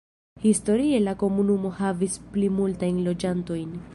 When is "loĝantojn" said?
3.09-3.81